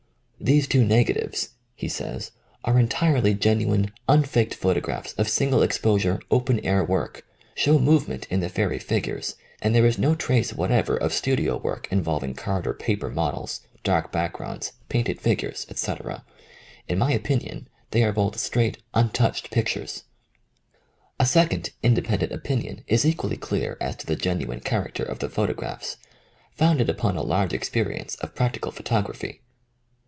[0.41, 2.31] *^ These 53 THE COMING OF THE FAIRIES two negatives," he says,
[2.63, 8.25] are entirely genu ine, unfaked photographs of single expo sure, open air work, show movement
[8.31, 12.65] in the fairy figures, and there is no trace whatever of studio work involving card
[12.65, 16.25] or paper mod els, dark backgrounds, painted figures, etc.
[16.87, 20.05] In my opinion, they are both straight un touched pictures."
[21.19, 25.97] A second independent opinion is equally clear as to the genuine character of the photographs,
[26.55, 29.41] founded upon a large experi ence of practical photography.